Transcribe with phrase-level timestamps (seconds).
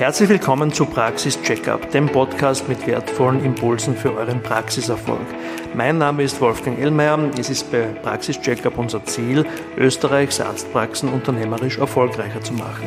[0.00, 5.26] Herzlich willkommen zu Praxis Checkup, dem Podcast mit wertvollen Impulsen für euren Praxiserfolg.
[5.74, 7.18] Mein Name ist Wolfgang Ellmeier.
[7.38, 9.44] Es ist bei Praxis Checkup unser Ziel,
[9.76, 12.86] Österreichs Arztpraxen unternehmerisch erfolgreicher zu machen.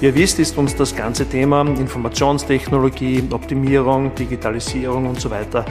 [0.00, 5.64] Wie ihr wisst, ist uns das ganze Thema Informationstechnologie, Optimierung, Digitalisierung und so weiter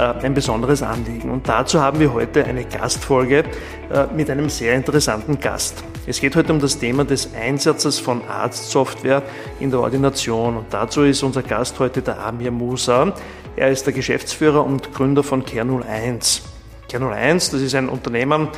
[0.00, 1.30] ein besonderes Anliegen.
[1.30, 3.44] Und dazu haben wir heute eine Gastfolge
[3.90, 5.82] äh, mit einem sehr interessanten Gast.
[6.06, 9.22] Es geht heute um das Thema des Einsatzes von Arztsoftware
[9.60, 10.56] in der Ordination.
[10.56, 13.12] Und dazu ist unser Gast heute der Amir Musa.
[13.56, 16.42] Er ist der Geschäftsführer und Gründer von Care01.
[16.90, 18.48] Care01, das ist ein Unternehmen,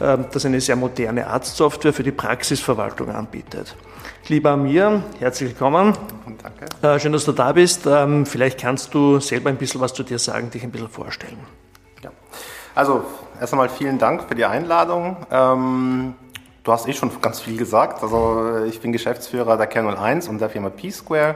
[0.00, 3.74] äh, das eine sehr moderne Arztsoftware für die Praxisverwaltung anbietet.
[4.30, 5.92] Lieber Amir, herzlich willkommen.
[6.80, 7.00] Danke.
[7.00, 7.84] Schön, dass du da bist.
[7.86, 11.36] Ähm, vielleicht kannst du selber ein bisschen was zu dir sagen, dich ein bisschen vorstellen.
[12.04, 12.10] Ja.
[12.76, 13.02] Also
[13.40, 15.16] erst einmal vielen Dank für die Einladung.
[16.70, 18.00] Du hast eh schon ganz viel gesagt.
[18.00, 21.34] Also ich bin Geschäftsführer der Kernel 1 und der Firma P-Square.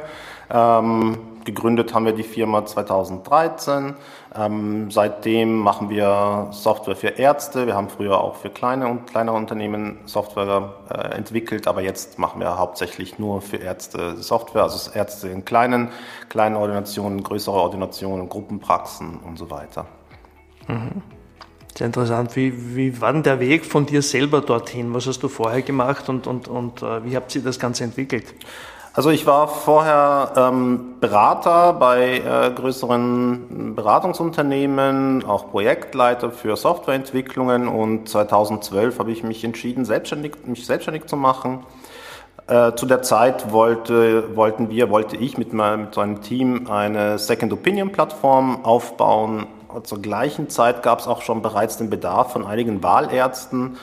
[0.48, 3.96] Ähm, gegründet haben wir die Firma 2013.
[4.32, 7.66] Ähm, seitdem machen wir Software für Ärzte.
[7.66, 12.38] Wir haben früher auch für kleine und kleinere Unternehmen Software äh, entwickelt, aber jetzt machen
[12.38, 15.88] wir hauptsächlich nur für Ärzte Software, also Ärzte in kleinen,
[16.28, 19.86] kleinen Ordinationen, größere Ordinationen, Gruppenpraxen und so weiter.
[20.68, 21.02] Mhm.
[21.76, 22.36] Sehr interessant.
[22.36, 24.94] Wie, wie war denn der Weg von dir selber dorthin?
[24.94, 28.32] Was hast du vorher gemacht und, und, und äh, wie habt ihr das Ganze entwickelt?
[28.92, 38.08] Also ich war vorher ähm, Berater bei äh, größeren Beratungsunternehmen, auch Projektleiter für Softwareentwicklungen und
[38.08, 41.66] 2012 habe ich mich entschieden, selbstständig, mich selbstständig zu machen.
[42.46, 47.18] Äh, zu der Zeit wollte, wollten wir, wollte ich mit, meinem, mit meinem Team eine
[47.18, 49.46] Second Opinion Plattform aufbauen,
[49.82, 53.76] zur gleichen Zeit gab es auch schon bereits den Bedarf von einigen Wahlärzten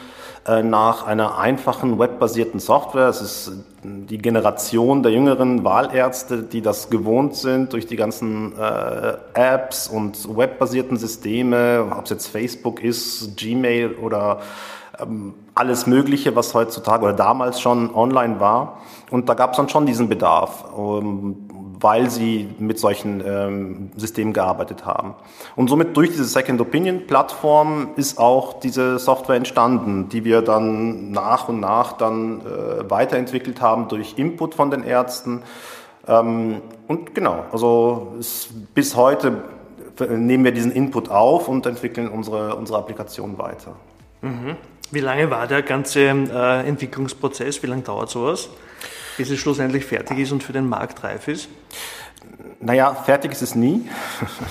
[0.48, 3.08] äh, nach einer einfachen webbasierten Software.
[3.10, 3.52] Es ist
[3.84, 10.36] die Generation der jüngeren Wahlärzte, die das gewohnt sind durch die ganzen äh, Apps und
[10.36, 14.40] webbasierten Systeme, ob es jetzt Facebook ist, Gmail oder
[15.00, 18.82] ähm, alles Mögliche, was heutzutage oder damals schon online war.
[19.10, 20.66] Und da gab es dann schon diesen Bedarf.
[20.76, 21.48] Um,
[21.82, 25.16] weil sie mit solchen ähm, Systemen gearbeitet haben.
[25.56, 31.12] Und somit durch diese Second Opinion Plattform ist auch diese Software entstanden, die wir dann
[31.12, 35.42] nach und nach dann äh, weiterentwickelt haben durch Input von den Ärzten.
[36.08, 38.14] Ähm, und genau, also
[38.74, 39.44] bis heute
[40.10, 43.76] nehmen wir diesen Input auf und entwickeln unsere, unsere Applikation weiter.
[44.22, 44.56] Mhm.
[44.92, 47.64] Wie lange war der ganze äh, Entwicklungsprozess?
[47.64, 48.50] Wie lange dauert sowas?
[49.22, 51.48] Bis es schlussendlich fertig ist und für den Markt reif ist?
[52.64, 53.90] Naja, fertig ist es nie.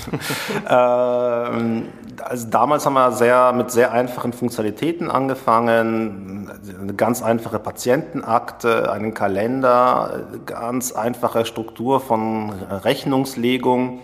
[0.68, 1.88] ähm,
[2.22, 6.50] also damals haben wir sehr, mit sehr einfachen Funktionalitäten angefangen.
[6.80, 14.00] Eine ganz einfache Patientenakte, einen Kalender, ganz einfache Struktur von Rechnungslegung.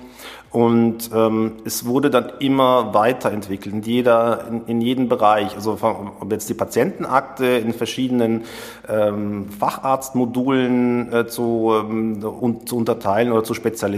[0.57, 5.55] Und ähm, es wurde dann immer weiterentwickelt, in, jeder, in, in jedem Bereich.
[5.55, 8.45] Also ob jetzt die Patientenakte in verschiedenen
[8.89, 13.96] ähm, Facharztmodulen äh, zu, ähm, un, zu unterteilen oder zu spezialisieren,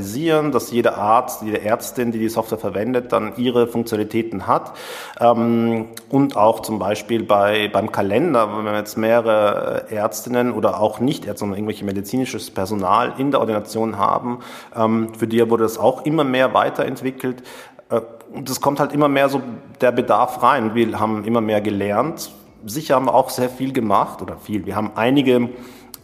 [0.52, 4.72] dass jeder Arzt, jede Ärztin, die die Software verwendet, dann ihre Funktionalitäten hat.
[5.20, 11.00] Ähm, und auch zum Beispiel bei, beim Kalender, wenn wir jetzt mehrere Ärztinnen oder auch
[11.00, 14.40] nicht Ärzte, sondern irgendwelche medizinisches Personal in der Ordination haben,
[14.76, 17.42] ähm, für die wurde das auch immer mehr weiterentwickelt.
[17.90, 18.00] Äh,
[18.32, 19.40] und es kommt halt immer mehr so
[19.80, 20.74] der Bedarf rein.
[20.74, 22.30] Wir haben immer mehr gelernt.
[22.66, 24.66] Sicher haben wir auch sehr viel gemacht oder viel.
[24.66, 25.48] Wir haben einige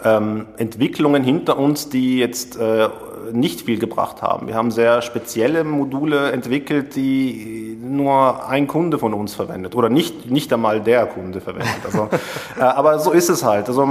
[0.03, 2.89] ähm, Entwicklungen hinter uns, die jetzt äh,
[3.33, 4.49] nicht viel gebracht haben.
[4.49, 10.31] Wir haben sehr spezielle Module entwickelt, die nur ein Kunde von uns verwendet oder nicht,
[10.31, 11.81] nicht einmal der Kunde verwendet.
[11.85, 12.09] Also,
[12.59, 13.69] äh, aber so ist es halt.
[13.69, 13.87] Also,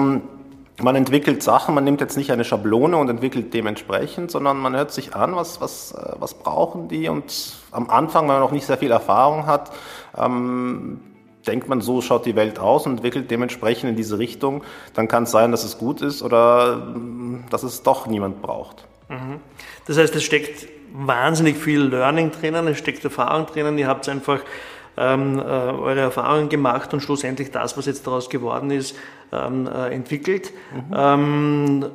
[0.81, 4.91] man entwickelt Sachen, man nimmt jetzt nicht eine Schablone und entwickelt dementsprechend, sondern man hört
[4.91, 8.65] sich an, was, was, äh, was brauchen die und am Anfang, wenn man noch nicht
[8.65, 9.71] sehr viel Erfahrung hat,
[10.17, 10.99] ähm,
[11.47, 14.63] denkt man, so schaut die Welt aus und entwickelt dementsprechend in diese Richtung.
[14.93, 18.87] Dann kann es sein, dass es gut ist oder mm, dass es doch niemand braucht.
[19.09, 19.39] Mhm.
[19.85, 24.39] Das heißt, es steckt wahnsinnig viel Learning drinnen, es steckt Erfahrung drinnen, ihr habt einfach
[24.95, 28.95] ähm, äh, eure Erfahrungen gemacht und schlussendlich das, was jetzt daraus geworden ist,
[29.31, 30.51] ähm, äh, entwickelt.
[30.71, 30.93] Mhm.
[30.95, 31.85] Ähm,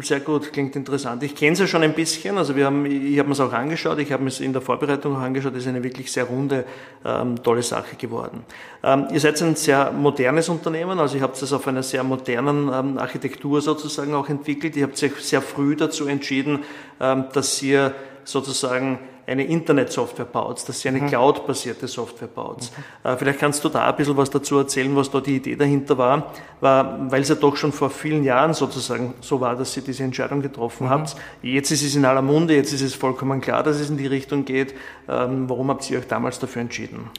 [0.00, 1.22] sehr gut, klingt interessant.
[1.24, 3.52] Ich kenne es ja schon ein bisschen, also wir haben, ich habe mir es auch
[3.52, 6.24] angeschaut, ich habe mir es in der Vorbereitung auch angeschaut, es ist eine wirklich sehr
[6.24, 6.64] runde,
[7.04, 8.44] ähm, tolle Sache geworden.
[8.84, 12.70] Ähm, ihr seid ein sehr modernes Unternehmen, also ihr habt es auf einer sehr modernen
[12.72, 14.76] ähm, Architektur sozusagen auch entwickelt.
[14.76, 16.60] Ihr habt euch sehr früh dazu entschieden,
[17.00, 17.92] ähm, dass ihr
[18.24, 21.08] sozusagen eine Internetsoftware baut, dass sie eine mhm.
[21.08, 22.70] Cloud-basierte Software baut.
[23.04, 23.10] Mhm.
[23.10, 25.96] Äh, vielleicht kannst du da ein bisschen was dazu erzählen, was da die Idee dahinter
[25.98, 29.82] war, war weil es ja doch schon vor vielen Jahren sozusagen so war, dass ihr
[29.82, 30.90] diese Entscheidung getroffen mhm.
[30.90, 31.16] habt.
[31.42, 34.06] Jetzt ist es in aller Munde, jetzt ist es vollkommen klar, dass es in die
[34.06, 34.74] Richtung geht.
[35.08, 37.10] Ähm, warum habt ihr euch damals dafür entschieden?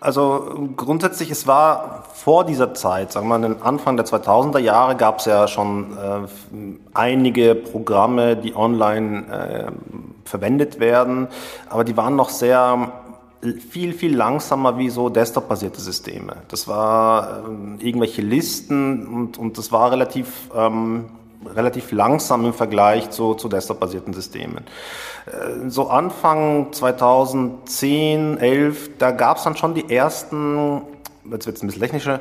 [0.00, 5.18] Also grundsätzlich, es war vor dieser Zeit, sagen wir mal, Anfang der 2000er Jahre gab
[5.18, 9.72] es ja schon äh, einige Programme, die online äh,
[10.28, 11.28] verwendet werden,
[11.68, 12.92] aber die waren noch sehr
[13.70, 16.36] viel, viel langsamer wie so Desktop-basierte Systeme.
[16.48, 17.44] Das war
[17.80, 21.06] äh, irgendwelche Listen und, und das war relativ ähm,
[21.54, 24.64] relativ langsam im Vergleich zu, zu Desktop-basierten Systemen.
[25.26, 30.82] Äh, so Anfang 2010, 11, da gab es dann schon die ersten
[31.30, 32.20] jetzt wird es ein bisschen technischer,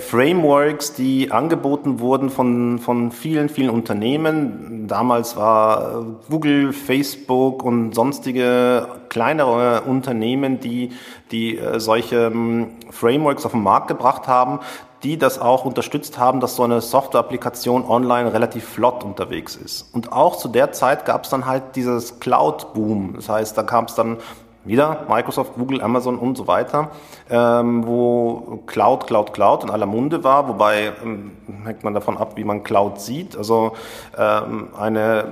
[0.00, 4.86] Frameworks, die angeboten wurden von, von vielen, vielen Unternehmen.
[4.88, 10.90] Damals war Google, Facebook und sonstige kleinere Unternehmen, die,
[11.30, 14.60] die äh, solche ähm, Frameworks auf den Markt gebracht haben
[15.02, 19.92] die das auch unterstützt haben, dass so eine Software-Applikation online relativ flott unterwegs ist.
[19.92, 23.14] Und auch zu der Zeit gab es dann halt dieses Cloud-Boom.
[23.16, 24.18] Das heißt, da kam es dann
[24.64, 26.90] wieder Microsoft, Google, Amazon und so weiter,
[27.30, 31.32] ähm, wo Cloud, Cloud, Cloud in aller Munde war, wobei ähm,
[31.64, 33.36] hängt man davon ab, wie man Cloud sieht.
[33.36, 33.72] Also
[34.16, 35.24] ähm, eine,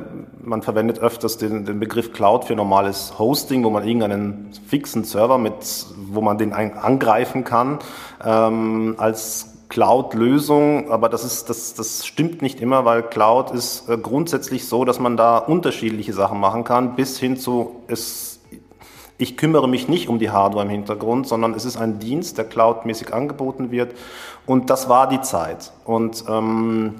[0.43, 5.39] man verwendet öfters den, den Begriff Cloud für normales Hosting, wo man irgendeinen fixen Server
[5.39, 7.79] mit, wo man den angreifen kann,
[8.25, 13.97] ähm, als Cloud-Lösung, aber das ist, das, das stimmt nicht immer, weil Cloud ist äh,
[13.97, 18.30] grundsätzlich so, dass man da unterschiedliche Sachen machen kann, bis hin zu es,
[19.21, 22.47] ich kümmere mich nicht um die Hardware im Hintergrund, sondern es ist ein Dienst, der
[22.47, 23.95] cloudmäßig angeboten wird.
[24.47, 25.73] Und das war die Zeit.
[25.85, 26.95] Und ähm,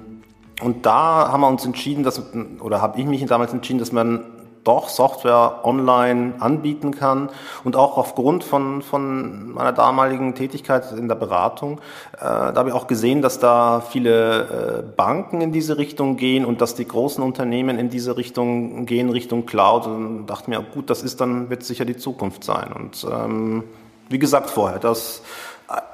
[0.61, 2.21] und da haben wir uns entschieden, dass,
[2.59, 4.25] oder habe ich mich damals entschieden, dass man
[4.63, 7.29] doch Software online anbieten kann.
[7.63, 11.79] Und auch aufgrund von, von meiner damaligen Tätigkeit in der Beratung,
[12.13, 16.45] äh, da habe ich auch gesehen, dass da viele äh, Banken in diese Richtung gehen
[16.45, 19.87] und dass die großen Unternehmen in diese Richtung gehen, Richtung Cloud.
[19.87, 22.71] Und dachte mir, gut, das ist dann, wird sicher die Zukunft sein.
[22.73, 23.63] Und ähm,
[24.09, 25.21] wie gesagt vorher, dass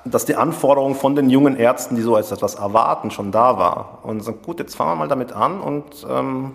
[0.06, 4.00] dass die Anforderung von den jungen Ärzten, die so etwas erwarten, schon da war.
[4.04, 6.54] Und so, gut, jetzt fangen wir mal damit an und ähm,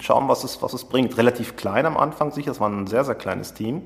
[0.00, 1.16] schauen, was es, was es bringt.
[1.16, 3.82] Relativ klein am Anfang sicher, es war ein sehr, sehr kleines Team.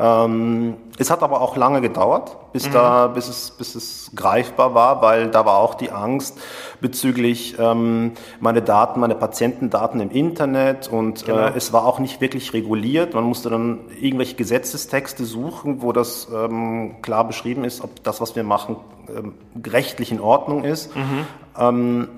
[0.00, 2.72] Ähm, es hat aber auch lange gedauert, bis, mhm.
[2.72, 6.38] da, bis, es, bis es greifbar war, weil da war auch die Angst
[6.80, 11.38] bezüglich ähm, meine Daten, meine Patientendaten im Internet und äh, genau.
[11.46, 13.14] äh, es war auch nicht wirklich reguliert.
[13.14, 18.36] Man musste dann irgendwelche Gesetzestexte suchen, wo das ähm, klar beschrieben ist, ob das, was
[18.36, 18.76] wir machen,
[19.08, 19.34] ähm,
[19.66, 20.94] rechtlich in Ordnung ist.
[20.94, 21.26] Mhm.
[21.58, 22.08] Ähm,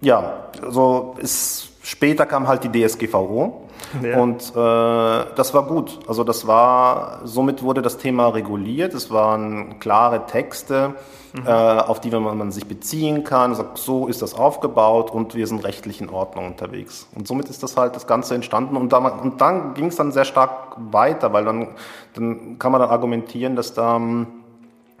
[0.00, 3.62] ja, also es Später kam halt die DSGVO
[4.02, 4.18] ja.
[4.18, 5.98] und äh, das war gut.
[6.06, 8.92] Also das war, somit wurde das Thema reguliert.
[8.92, 10.94] Es waren klare Texte,
[11.32, 11.46] mhm.
[11.46, 13.54] äh, auf die man, man sich beziehen kann.
[13.54, 17.08] Sagt, so ist das aufgebaut und wir sind rechtlich in Ordnung unterwegs.
[17.14, 20.12] Und somit ist das halt das Ganze entstanden und, da, und dann ging es dann
[20.12, 21.68] sehr stark weiter, weil dann,
[22.12, 24.26] dann kann man dann argumentieren, dass da ähm,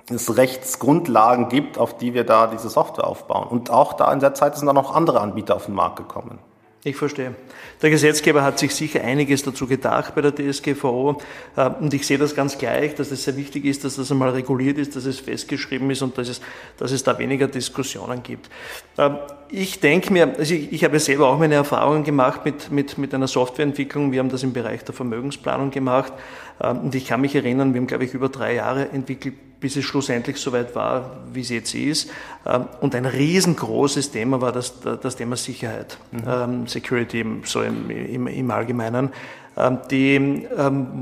[0.08, 3.48] es Rechtsgrundlagen gibt, auf die wir da diese Software aufbauen.
[3.48, 6.38] Und auch da in der Zeit sind dann noch andere Anbieter auf den Markt gekommen.
[6.82, 7.34] Ich verstehe.
[7.82, 11.20] Der Gesetzgeber hat sich sicher einiges dazu gedacht bei der DSGVO
[11.54, 14.30] äh, und ich sehe das ganz gleich, dass es sehr wichtig ist, dass das einmal
[14.30, 16.40] reguliert ist, dass es festgeschrieben ist und dass es,
[16.78, 18.48] dass es da weniger Diskussionen gibt.
[18.96, 19.18] Ähm,
[19.50, 23.12] ich denke mir, also ich, ich habe selber auch meine Erfahrungen gemacht mit, mit, mit
[23.12, 24.10] einer Softwareentwicklung.
[24.12, 26.14] Wir haben das im Bereich der Vermögensplanung gemacht
[26.62, 29.76] ähm, und ich kann mich erinnern, wir haben, glaube ich, über drei Jahre entwickelt, bis
[29.76, 32.10] es schlussendlich soweit war, wie es jetzt ist.
[32.46, 36.22] Ähm, und ein riesengroßes Thema war das, das Thema Sicherheit, mhm.
[36.26, 39.10] Ähm, Security so im, im, im Allgemeinen,
[39.56, 40.46] ähm, die,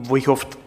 [0.05, 0.59] wo ich oft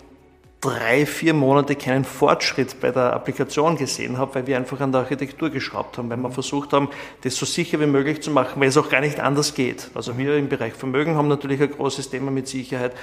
[0.61, 5.01] drei, vier Monate keinen Fortschritt bei der Applikation gesehen habe, weil wir einfach an der
[5.01, 6.89] Architektur geschraubt haben, weil wir versucht haben,
[7.23, 9.89] das so sicher wie möglich zu machen, weil es auch gar nicht anders geht.
[9.95, 12.93] Also wir im Bereich Vermögen haben natürlich ein großes Thema mit Sicherheit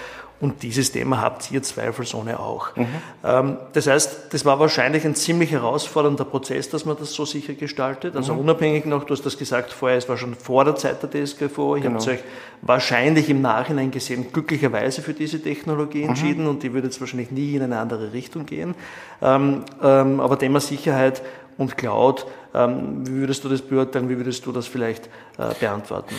[0.40, 2.76] und dieses Thema habt ihr zweifelsohne auch.
[2.76, 2.86] Mhm.
[3.24, 7.54] Ähm, das heißt, das war wahrscheinlich ein ziemlich herausfordernder Prozess, dass man das so sicher
[7.54, 8.14] gestaltet.
[8.14, 8.40] Also mhm.
[8.40, 11.74] unabhängig noch, du hast das gesagt vorher, es war schon vor der Zeit der DSGVO.
[11.74, 11.98] Ich genau.
[11.98, 12.20] habt euch
[12.62, 16.10] wahrscheinlich im Nachhinein gesehen, glücklicherweise für diese Technologie mhm.
[16.10, 16.50] entschieden mhm.
[16.50, 18.74] und die würde jetzt wahrscheinlich nie in eine andere Richtung gehen.
[19.22, 21.22] Ähm, ähm, aber Thema Sicherheit
[21.56, 24.08] und Cloud, ähm, wie würdest du das beurteilen?
[24.08, 25.06] Wie würdest du das vielleicht
[25.38, 26.14] äh, beantworten?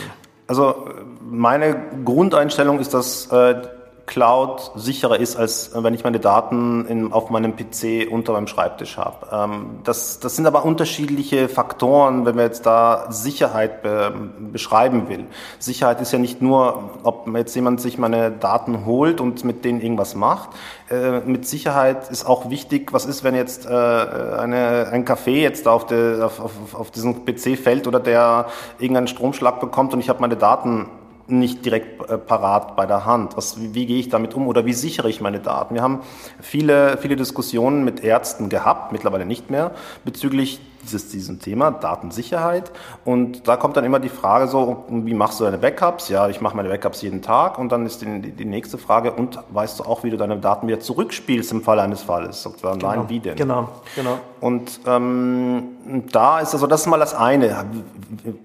[0.47, 0.89] Also
[1.21, 3.61] meine Grundeinstellung ist, dass äh,
[4.09, 8.97] Cloud sicherer ist, als wenn ich meine Daten in, auf meinem PC unter meinem Schreibtisch
[8.97, 9.27] habe.
[9.31, 14.11] Ähm, das, das sind aber unterschiedliche Faktoren, wenn man jetzt da Sicherheit be,
[14.51, 15.27] beschreiben will.
[15.59, 19.79] Sicherheit ist ja nicht nur, ob jetzt jemand sich meine Daten holt und mit denen
[19.79, 20.49] irgendwas macht.
[20.89, 25.67] Äh, mit Sicherheit ist auch wichtig, was ist, wenn jetzt äh, eine, ein Café jetzt
[25.67, 28.47] auf, de, auf, auf, auf diesen PC fällt oder der
[28.79, 30.87] irgendeinen Stromschlag bekommt und ich habe meine Daten
[31.31, 33.37] nicht direkt äh, parat bei der Hand.
[33.37, 35.75] Was, wie, wie gehe ich damit um oder wie sichere ich meine Daten?
[35.75, 36.01] Wir haben
[36.39, 39.71] viele, viele Diskussionen mit Ärzten gehabt, mittlerweile nicht mehr,
[40.05, 42.71] bezüglich dieses, diesem Thema Datensicherheit.
[43.05, 46.09] Und da kommt dann immer die Frage so, wie machst du deine Backups?
[46.09, 47.57] Ja, ich mache meine Backups jeden Tag.
[47.57, 50.67] Und dann ist die, die, nächste Frage, und weißt du auch, wie du deine Daten
[50.67, 52.43] wieder zurückspielst im Fall eines Falles?
[52.43, 53.35] Sagt genau, nein, wie denn?
[53.35, 54.19] Genau, genau.
[54.39, 57.65] Und ähm, da ist also, das ist mal das eine.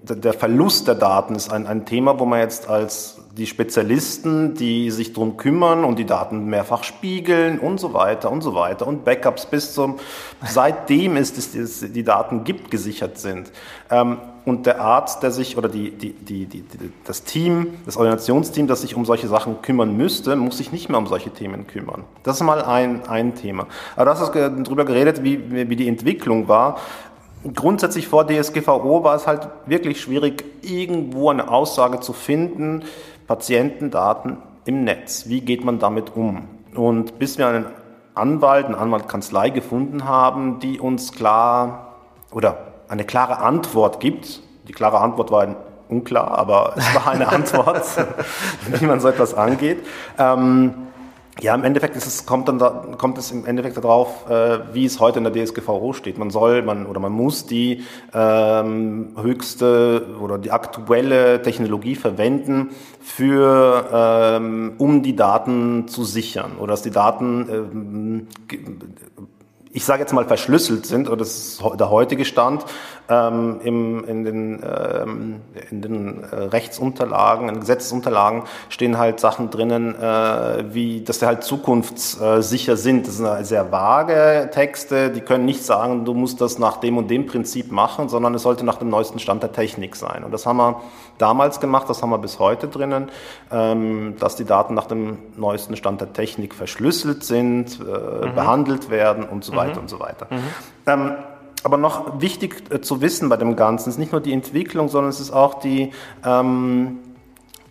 [0.03, 4.91] Der Verlust der Daten ist ein, ein Thema, wo man jetzt als die Spezialisten, die
[4.91, 9.03] sich drum kümmern und die Daten mehrfach spiegeln und so weiter und so weiter und
[9.03, 9.99] Backups bis zum,
[10.45, 11.33] seitdem es
[11.91, 13.51] die Daten gibt, gesichert sind.
[13.91, 16.63] Ähm, und der Arzt, der sich, oder die, die, die, die,
[17.03, 20.99] das Team, das Organisationsteam, das sich um solche Sachen kümmern müsste, muss sich nicht mehr
[20.99, 22.03] um solche Themen kümmern.
[22.23, 23.67] Das ist mal ein, ein Thema.
[23.95, 26.77] Aber du hast darüber geredet, wie, wie die Entwicklung war
[27.53, 32.83] grundsätzlich vor DSGVO war es halt wirklich schwierig, irgendwo eine Aussage zu finden,
[33.27, 35.27] Patientendaten im Netz.
[35.27, 36.47] Wie geht man damit um?
[36.75, 37.65] Und bis wir einen
[38.13, 41.95] Anwalt, eine Anwaltkanzlei gefunden haben, die uns klar
[42.31, 44.41] oder eine klare Antwort gibt.
[44.67, 45.55] Die klare Antwort war
[45.89, 47.83] unklar, aber es war eine Antwort,
[48.67, 49.85] wie man so etwas angeht.
[50.17, 50.73] Ähm,
[51.41, 54.85] ja, im Endeffekt ist es, kommt, dann da, kommt es im Endeffekt darauf, äh, wie
[54.85, 56.17] es heute in der DSGVO steht.
[56.17, 62.69] Man soll man, oder man muss die ähm, höchste oder die aktuelle Technologie verwenden,
[63.01, 68.27] für, ähm, um die Daten zu sichern oder dass die Daten ähm,
[69.75, 72.63] ich sage jetzt mal verschlüsselt sind, oder das ist der heutige Stand,
[73.09, 79.49] ähm, im, in den, ähm, in den äh, Rechtsunterlagen, in den Gesetzesunterlagen stehen halt Sachen
[79.49, 83.07] drinnen, äh, wie, dass die halt zukunftssicher sind.
[83.07, 87.09] Das sind sehr vage Texte, die können nicht sagen, du musst das nach dem und
[87.09, 90.23] dem Prinzip machen, sondern es sollte nach dem neuesten Stand der Technik sein.
[90.23, 90.81] Und das haben wir
[91.17, 93.09] damals gemacht, das haben wir bis heute drinnen,
[93.51, 98.35] ähm, dass die Daten nach dem neuesten Stand der Technik verschlüsselt sind, äh, mhm.
[98.35, 99.81] behandelt werden und so weiter mhm.
[99.81, 100.27] und so weiter.
[100.29, 101.34] Mhm.
[101.65, 105.09] Aber noch wichtig äh, zu wissen bei dem Ganzen ist nicht nur die Entwicklung, sondern
[105.09, 105.91] es ist auch die,
[106.23, 106.99] ähm,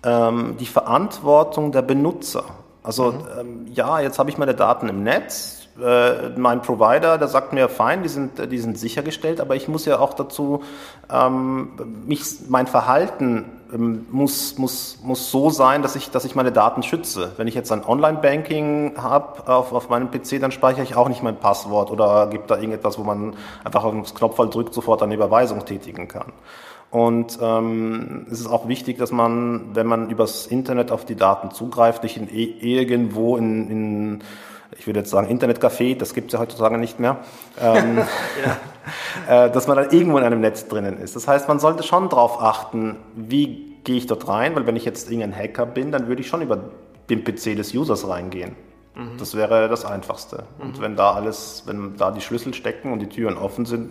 [0.02, 2.42] ähm, die Verantwortung der Benutzer.
[2.82, 3.18] Also mhm.
[3.38, 7.68] ähm, ja, jetzt habe ich meine Daten im Netz, äh, mein Provider, der sagt mir,
[7.68, 10.62] fein, die sind, die sind sichergestellt, aber ich muss ja auch dazu,
[11.12, 11.72] ähm,
[12.06, 16.82] mich, mein Verhalten ähm, muss, muss, muss so sein, dass ich, dass ich meine Daten
[16.82, 17.32] schütze.
[17.36, 21.22] Wenn ich jetzt ein Online-Banking habe auf, auf meinem PC, dann speichere ich auch nicht
[21.22, 25.14] mein Passwort oder gibt da irgendetwas, wo man einfach auf den Knopf drückt, sofort eine
[25.14, 26.32] Überweisung tätigen kann.
[26.92, 31.50] Und ähm, es ist auch wichtig, dass man, wenn man übers Internet auf die Daten
[31.50, 34.22] zugreift, nicht in, irgendwo in, in
[34.78, 37.18] ich würde jetzt sagen Internetcafé, das gibt es ja heutzutage nicht mehr,
[37.60, 37.98] ähm,
[39.28, 39.46] ja.
[39.46, 41.16] äh, dass man dann irgendwo in einem Netz drinnen ist.
[41.16, 44.84] Das heißt, man sollte schon darauf achten, wie gehe ich dort rein, weil wenn ich
[44.84, 46.58] jetzt irgendein Hacker bin, dann würde ich schon über
[47.10, 48.56] den PC des Users reingehen.
[48.94, 49.18] Mhm.
[49.18, 50.44] Das wäre das Einfachste.
[50.58, 50.64] Mhm.
[50.64, 53.90] Und wenn da alles, wenn da die Schlüssel stecken und die Türen offen sind,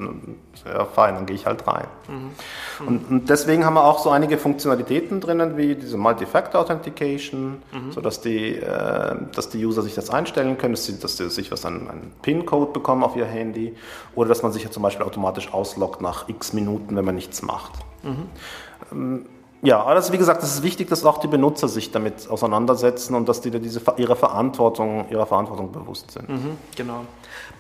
[0.66, 1.88] ja fein, dann gehe ich halt rein.
[2.08, 2.88] Mhm.
[2.88, 7.92] Und, und, deswegen haben wir auch so einige Funktionalitäten drinnen, wie diese Multi-Factor Authentication, mhm.
[7.92, 11.30] so dass die, äh, dass die User sich das einstellen können, dass sie, dass sie
[11.30, 13.76] sich was an einen PIN-Code bekommen auf ihr Handy
[14.16, 17.42] oder dass man sich ja zum Beispiel automatisch ausloggt nach x Minuten, wenn man nichts
[17.42, 17.74] macht.
[18.04, 18.30] Mhm.
[18.92, 19.26] Ähm,
[19.64, 23.30] ja, alles wie gesagt, es ist wichtig, dass auch die Benutzer sich damit auseinandersetzen und
[23.30, 26.28] dass die diese, ihrer, Verantwortung, ihrer Verantwortung bewusst sind.
[26.28, 27.06] Mhm, genau.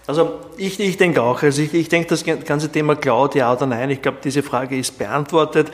[0.05, 3.65] Also ich, ich denke auch, also ich, ich denke das ganze Thema Cloud, ja oder
[3.65, 5.71] nein, ich glaube, diese Frage ist beantwortet.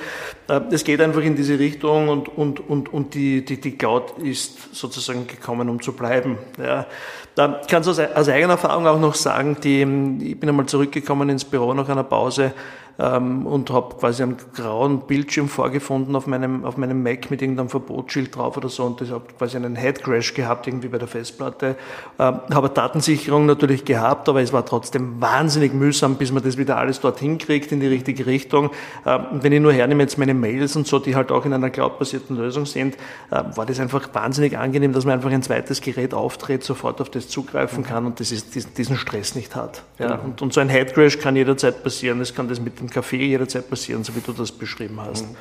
[0.48, 4.20] Äh, es geht einfach in diese Richtung und, und, und, und die, die, die Cloud
[4.20, 6.38] ist sozusagen gekommen, um zu bleiben.
[6.64, 6.86] Ja.
[7.34, 11.30] Da kannst du aus, aus eigener Erfahrung auch noch sagen, die, ich bin einmal zurückgekommen
[11.30, 12.54] ins Büro nach einer Pause
[13.00, 17.70] ähm, und habe quasi einen grauen Bildschirm vorgefunden auf meinem, auf meinem Mac mit irgendeinem
[17.70, 21.76] Verbotsschild drauf oder so und ich habe quasi einen Headcrash gehabt irgendwie bei der Festplatte.
[22.20, 26.78] Ähm, habe Datensicherung natürlich gehabt, aber es war trotzdem wahnsinnig mühsam, bis man das wieder
[26.78, 28.72] alles dorthin kriegt in die richtige Richtung.
[29.06, 31.70] Ähm, wenn ich nur hernehme jetzt meine Mails und so, die halt auch in einer
[31.70, 32.96] cloud-basierten Lösung sind,
[33.32, 37.10] äh, war das einfach wahnsinnig angenehm, dass man einfach ein zweites Gerät auftritt, sofort auf
[37.10, 39.84] das zugreifen kann und das ist, diesen Stress nicht hat.
[40.00, 40.24] Ja, genau.
[40.26, 42.20] und, und so ein Headcrash kann jederzeit passieren.
[42.20, 45.26] Es kann das mit dem Café jederzeit passieren, so wie du das beschrieben hast.
[45.26, 45.36] Mhm,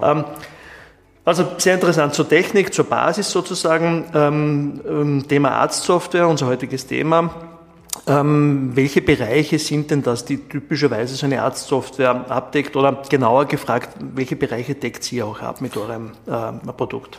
[0.00, 0.12] genau.
[0.12, 0.24] ähm,
[1.24, 4.06] Also sehr interessant zur Technik, zur Basis sozusagen.
[4.14, 7.30] Ähm, ähm, Thema Arztsoftware, unser heutiges Thema.
[8.06, 12.76] Ähm, welche Bereiche sind denn das, die typischerweise so eine Arztsoftware abdeckt?
[12.76, 17.18] Oder genauer gefragt, welche Bereiche deckt sie auch ab mit eurem äh, Produkt?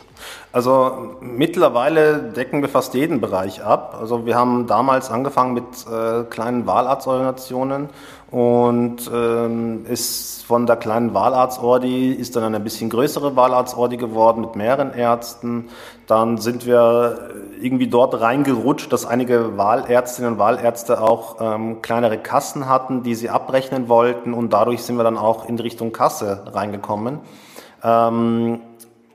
[0.52, 3.96] Also mittlerweile decken wir fast jeden Bereich ab.
[4.00, 7.88] Also wir haben damals angefangen mit äh, kleinen Wahlarztorganisationen
[8.30, 14.56] und ähm, ist von der kleinen Wahlarztordi ist dann eine bisschen größere Wahlarztordi geworden mit
[14.56, 15.68] mehreren Ärzten.
[16.06, 22.68] Dann sind wir irgendwie dort reingerutscht, dass einige Wahlärztinnen und Wahlärzte auch ähm, kleinere Kassen
[22.68, 27.18] hatten, die sie abrechnen wollten und dadurch sind wir dann auch in Richtung Kasse reingekommen.
[27.82, 28.60] Ähm,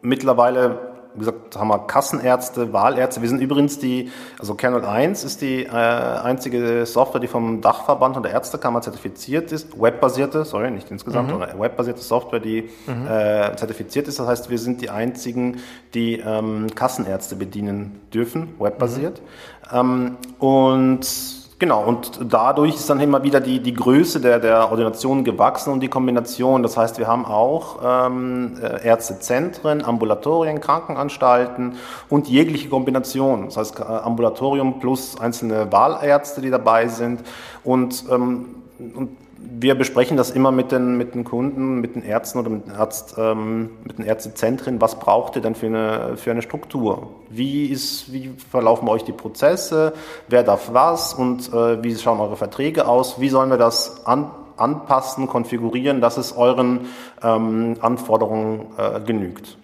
[0.01, 3.21] mittlerweile wie gesagt, haben wir Kassenärzte, Wahlärzte.
[3.21, 8.17] Wir sind übrigens die, also Kernel 1 ist die äh, einzige Software, die vom Dachverband
[8.17, 11.31] und der Ärztekammer zertifiziert ist, webbasierte, sorry, nicht insgesamt, mhm.
[11.33, 13.07] sondern webbasierte Software, die mhm.
[13.07, 14.19] äh, zertifiziert ist.
[14.19, 15.57] Das heißt, wir sind die einzigen,
[15.93, 19.21] die ähm, Kassenärzte bedienen dürfen, webbasiert.
[19.71, 19.77] Mhm.
[19.77, 25.23] Ähm, und Genau, und dadurch ist dann immer wieder die, die Größe der, der Ordination
[25.23, 26.61] gewachsen und die Kombination.
[26.63, 31.77] Das heißt, wir haben auch ähm, äh, Ärztezentren, Ambulatorien, Krankenanstalten
[32.09, 33.45] und jegliche Kombination.
[33.45, 37.21] Das heißt, äh, Ambulatorium plus einzelne Wahlärzte, die dabei sind.
[37.63, 38.47] Und, ähm,
[38.93, 39.15] und
[39.47, 42.73] wir besprechen das immer mit den, mit den Kunden, mit den Ärzten oder mit den,
[42.73, 44.81] Arzt, ähm, mit den Ärztezentren.
[44.81, 47.09] Was braucht ihr denn für eine, für eine Struktur?
[47.29, 49.93] Wie, ist, wie verlaufen bei euch die Prozesse?
[50.27, 51.13] Wer darf was?
[51.13, 53.19] Und äh, wie schauen eure Verträge aus?
[53.19, 56.87] Wie sollen wir das an, anpassen, konfigurieren, dass es euren
[57.23, 59.57] ähm, Anforderungen äh, genügt?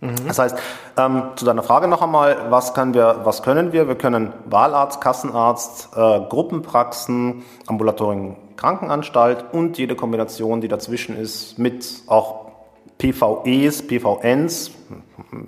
[0.00, 0.14] Mhm.
[0.28, 0.56] Das heißt,
[0.98, 3.88] ähm, zu deiner Frage noch einmal, was können wir, was können wir?
[3.88, 12.02] Wir können Wahlarzt, Kassenarzt, äh, Gruppenpraxen, Ambulatorien, Krankenanstalt und jede Kombination, die dazwischen ist, mit
[12.06, 12.46] auch
[12.98, 14.70] PVEs, PVNs,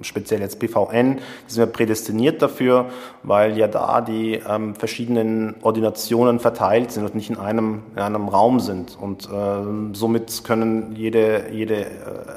[0.02, 2.90] speziell jetzt PVN, sind wir prädestiniert dafür,
[3.22, 8.28] weil ja da die ähm, verschiedenen Ordinationen verteilt sind und nicht in einem, in einem
[8.28, 8.98] Raum sind.
[9.00, 11.90] Und äh, somit können jede, jede äh,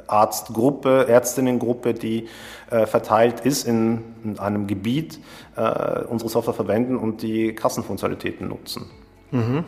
[0.07, 2.29] Arztgruppe, Ärztinnengruppe, die
[2.69, 5.19] äh, verteilt ist in, in einem Gebiet,
[5.57, 8.89] äh, unsere Software verwenden und die Kassenfunktionalitäten nutzen.
[9.31, 9.65] Mhm.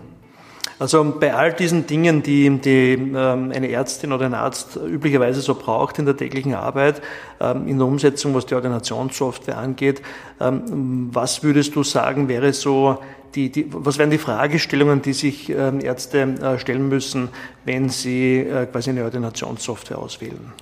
[0.79, 5.55] Also bei all diesen Dingen, die, die ähm, eine Ärztin oder ein Arzt üblicherweise so
[5.55, 7.01] braucht in der täglichen Arbeit,
[7.39, 10.02] ähm, in der Umsetzung, was die Ordinationssoftware angeht,
[10.39, 12.97] ähm, was würdest du sagen, wäre so
[13.36, 17.30] die, die, was wären die Fragestellungen, die sich Ärzte äh, stellen müssen,
[17.65, 20.54] wenn sie äh, quasi eine Ordinationssoftware auswählen?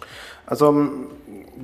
[0.46, 0.90] Also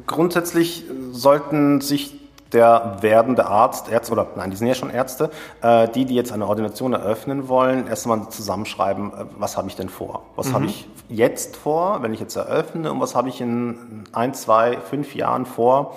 [0.05, 5.29] grundsätzlich sollten sich der werdende Arzt, Ärzte oder nein, die sind ja schon Ärzte,
[5.61, 9.89] äh, die, die jetzt eine Ordination eröffnen wollen, erstmal zusammenschreiben, äh, was habe ich denn
[9.89, 10.23] vor?
[10.35, 10.53] Was mhm.
[10.53, 14.77] habe ich jetzt vor, wenn ich jetzt eröffne und was habe ich in ein, zwei,
[14.77, 15.95] fünf Jahren vor?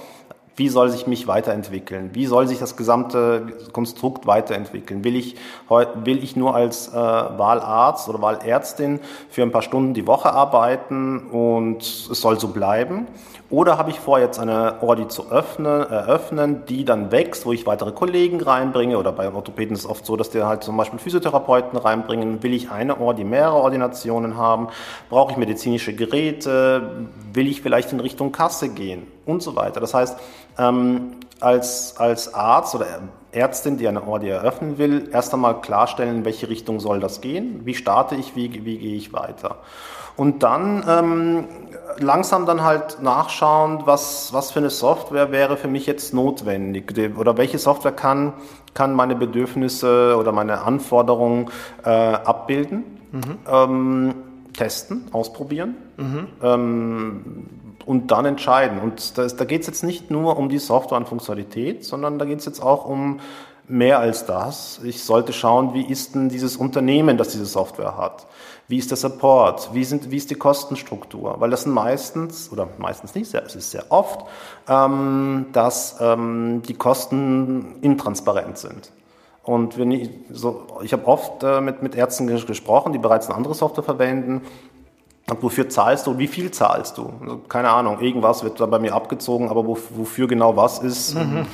[0.61, 2.11] Wie soll sich mich weiterentwickeln?
[2.13, 5.05] Wie soll sich das gesamte Konstrukt weiterentwickeln?
[5.05, 5.37] Will ich,
[6.05, 11.31] will ich nur als äh, Wahlarzt oder Wahlärztin für ein paar Stunden die Woche arbeiten
[11.31, 13.07] und es soll so bleiben?
[13.49, 17.67] Oder habe ich vor, jetzt eine Ordi zu öffnen, eröffnen, die dann wächst, wo ich
[17.67, 18.99] weitere Kollegen reinbringe?
[18.99, 22.43] Oder bei Orthopäden ist es oft so, dass die halt zum Beispiel Physiotherapeuten reinbringen.
[22.43, 24.69] Will ich eine Ordi, mehrere Ordinationen haben?
[25.09, 27.09] Brauche ich medizinische Geräte?
[27.33, 29.07] Will ich vielleicht in Richtung Kasse gehen?
[29.31, 29.81] Und so weiter.
[29.81, 30.19] Das heißt,
[30.59, 32.87] ähm, als, als Arzt oder
[33.33, 37.61] Ärztin, die eine Ordi eröffnen will, erst einmal klarstellen, in welche Richtung soll das gehen?
[37.65, 38.35] Wie starte ich?
[38.35, 39.57] Wie, wie gehe ich weiter?
[40.17, 41.45] Und dann ähm,
[41.99, 47.37] langsam dann halt nachschauen, was, was für eine Software wäre für mich jetzt notwendig oder
[47.37, 48.35] welche Software kann,
[48.75, 51.51] kann meine Bedürfnisse oder meine Anforderungen
[51.85, 53.39] äh, abbilden, mhm.
[53.51, 54.15] ähm,
[54.53, 56.27] testen, ausprobieren mhm.
[56.43, 57.47] ähm,
[57.87, 58.81] und dann entscheiden.
[58.81, 62.25] Und das, da geht es jetzt nicht nur um die Software und Funktionalität, sondern da
[62.25, 63.21] geht es jetzt auch um
[63.71, 64.81] mehr als das.
[64.83, 68.27] Ich sollte schauen, wie ist denn dieses Unternehmen, das diese Software hat?
[68.69, 69.71] Wie ist der Support?
[69.73, 71.37] Wie, sind, wie ist die Kostenstruktur?
[71.41, 74.27] Weil das sind meistens, oder meistens nicht, sehr, es ist sehr oft,
[74.69, 78.93] ähm, dass ähm, die Kosten intransparent sind.
[79.43, 83.37] Und wenn ich, so, ich habe oft äh, mit, mit Ärzten gesprochen, die bereits eine
[83.37, 84.43] andere Software verwenden,
[85.41, 87.13] wofür zahlst du und wie viel zahlst du?
[87.23, 91.47] Also, keine Ahnung, irgendwas wird da bei mir abgezogen, aber wofür genau was ist, mhm.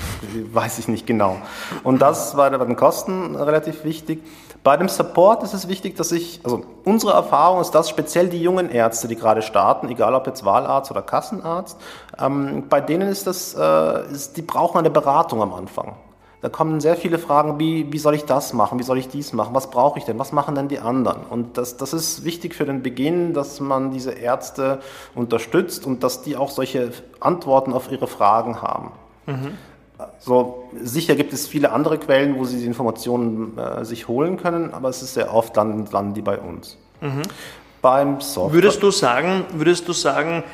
[0.53, 1.37] weiß ich nicht genau.
[1.83, 4.23] Und das war bei den Kosten relativ wichtig.
[4.63, 8.43] Bei dem Support ist es wichtig, dass ich, also unsere Erfahrung ist, dass speziell die
[8.43, 11.79] jungen Ärzte, die gerade starten, egal ob jetzt Wahlarzt oder Kassenarzt,
[12.19, 15.95] ähm, bei denen ist das, äh, ist, die brauchen eine Beratung am Anfang.
[16.43, 19.33] Da kommen sehr viele Fragen, wie, wie soll ich das machen, wie soll ich dies
[19.33, 21.23] machen, was brauche ich denn, was machen denn die anderen?
[21.29, 24.81] Und das, das ist wichtig für den Beginn, dass man diese Ärzte
[25.15, 28.93] unterstützt und dass die auch solche Antworten auf ihre Fragen haben.
[29.27, 29.59] Mhm.
[30.19, 34.75] So, sicher gibt es viele andere Quellen, wo sie die Informationen äh, sich holen können,
[34.75, 36.77] aber es ist sehr oft dann landen die bei uns.
[37.01, 37.23] Mhm.
[37.81, 38.55] Beim Software.
[38.55, 40.45] Würdest du sagen, würdest du sagen,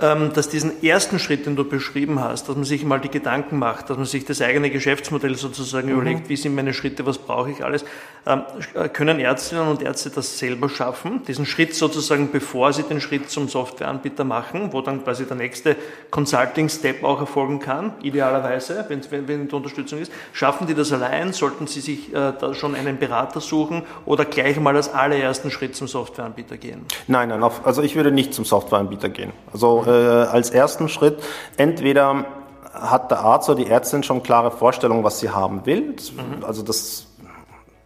[0.00, 3.90] dass diesen ersten Schritt, den du beschrieben hast, dass man sich mal die Gedanken macht,
[3.90, 5.94] dass man sich das eigene Geschäftsmodell sozusagen mhm.
[5.94, 7.84] überlegt, wie sind meine Schritte, was brauche ich alles,
[8.26, 8.42] ähm,
[8.74, 13.30] äh, können Ärztinnen und Ärzte das selber schaffen, diesen Schritt sozusagen, bevor sie den Schritt
[13.30, 15.76] zum Softwareanbieter machen, wo dann quasi der nächste
[16.10, 20.12] Consulting-Step auch erfolgen kann, idealerweise, wenn, wenn, wenn die Unterstützung ist.
[20.32, 21.32] Schaffen die das allein?
[21.32, 25.76] Sollten sie sich äh, da schon einen Berater suchen oder gleich mal als allerersten Schritt
[25.76, 26.84] zum Softwareanbieter gehen?
[27.06, 29.32] Nein, nein, also ich würde nicht zum Softwareanbieter gehen.
[29.52, 31.22] Also äh, als ersten Schritt
[31.56, 32.24] entweder
[32.72, 35.96] hat der Arzt oder die Ärztin schon klare Vorstellungen, was sie haben will.
[36.16, 36.44] Mhm.
[36.44, 37.06] Also das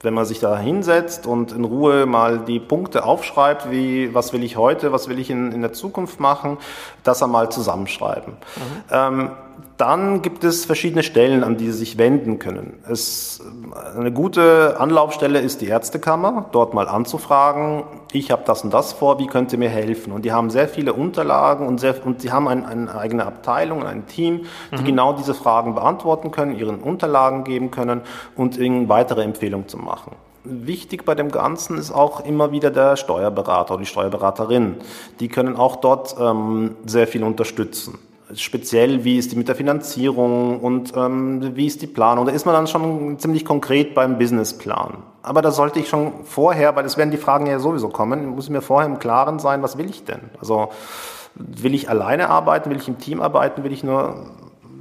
[0.05, 4.45] wenn man sich da hinsetzt und in Ruhe mal die Punkte aufschreibt, wie was will
[4.45, 6.59] ich heute, was will ich in, in der Zukunft machen,
[7.03, 8.35] das einmal zusammenschreiben.
[8.35, 8.83] Mhm.
[8.91, 9.31] Ähm,
[9.77, 12.79] dann gibt es verschiedene Stellen, an die Sie sich wenden können.
[12.89, 13.43] Es,
[13.97, 17.83] eine gute Anlaufstelle ist die Ärztekammer, dort mal anzufragen,
[18.13, 20.13] ich habe das und das vor, wie könnt ihr mir helfen?
[20.13, 23.85] Und die haben sehr viele Unterlagen und, sehr, und die haben ein, eine eigene Abteilung,
[23.85, 24.85] ein Team, die mhm.
[24.85, 28.03] genau diese Fragen beantworten können, ihren Unterlagen geben können
[28.37, 30.13] und ihnen weitere Empfehlungen zu machen.
[30.45, 34.77] Wichtig bei dem Ganzen ist auch immer wieder der Steuerberater oder die Steuerberaterin.
[35.19, 37.99] Die können auch dort ähm, sehr viel unterstützen
[38.35, 42.27] speziell, wie ist die mit der Finanzierung und ähm, wie ist die Planung.
[42.27, 44.99] Da ist man dann schon ziemlich konkret beim Businessplan.
[45.23, 48.45] Aber da sollte ich schon vorher, weil es werden die Fragen ja sowieso kommen, muss
[48.45, 50.21] ich mir vorher im Klaren sein, was will ich denn?
[50.39, 50.71] Also
[51.35, 54.27] will ich alleine arbeiten, will ich im Team arbeiten, will ich nur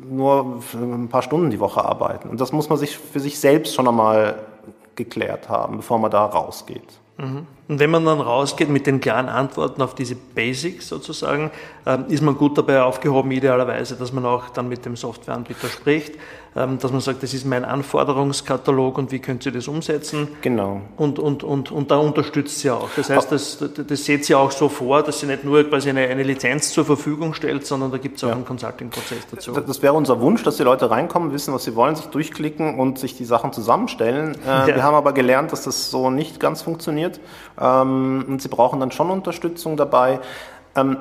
[0.10, 2.30] nur ein paar Stunden die Woche arbeiten.
[2.30, 4.36] Und das muss man sich für sich selbst schon einmal
[4.96, 7.00] geklärt haben, bevor man da rausgeht.
[7.18, 7.46] Mhm.
[7.68, 11.52] Und wenn man dann rausgeht mit den klaren Antworten auf diese Basics sozusagen,
[11.86, 16.16] ähm, ist man gut dabei aufgehoben, idealerweise, dass man auch dann mit dem Softwareanbieter spricht,
[16.54, 20.28] dass man sagt, das ist mein Anforderungskatalog und wie könnt ihr das umsetzen?
[20.42, 20.82] Genau.
[20.98, 22.90] Und, und, und, und da unterstützt sie auch.
[22.96, 26.02] Das heißt, das, das seht sie auch so vor, dass sie nicht nur quasi eine,
[26.02, 28.36] eine Lizenz zur Verfügung stellt, sondern da gibt es auch ja.
[28.36, 29.52] einen Consulting-Prozess dazu.
[29.54, 33.00] Das wäre unser Wunsch, dass die Leute reinkommen, wissen, was sie wollen, sich durchklicken und
[33.00, 34.38] sich die Sachen zusammenstellen.
[34.46, 34.68] Äh, ja.
[34.68, 37.20] Wir haben aber gelernt, dass das so nicht ganz funktioniert.
[37.60, 40.20] Ähm, und sie brauchen dann schon Unterstützung dabei.
[40.76, 40.98] Ähm,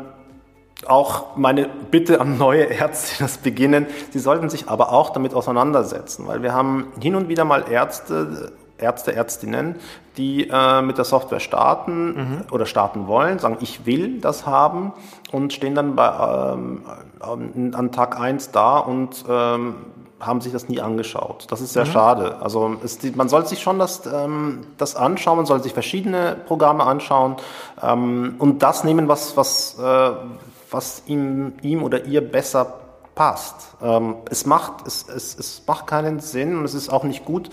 [0.86, 5.34] auch meine Bitte an neue Ärzte, die das beginnen, sie sollten sich aber auch damit
[5.34, 9.76] auseinandersetzen, weil wir haben hin und wieder mal Ärzte, Ärzte, Ärztinnen,
[10.16, 12.44] die äh, mit der Software starten mhm.
[12.50, 14.92] oder starten wollen, sagen, ich will das haben
[15.30, 16.82] und stehen dann bei, ähm,
[17.20, 19.76] an Tag eins da und ähm,
[20.20, 21.46] haben sich das nie angeschaut.
[21.50, 21.90] Das ist sehr mhm.
[21.90, 22.36] schade.
[22.40, 26.84] Also es, man soll sich schon das, ähm, das anschauen, man soll sich verschiedene Programme
[26.84, 27.36] anschauen
[27.82, 30.10] ähm, und das nehmen, was, was, äh,
[30.72, 32.82] was ihm, ihm oder ihr besser
[33.14, 33.76] passt.
[33.82, 37.50] Ähm, es, macht, es, es, es macht keinen Sinn und es ist auch nicht gut,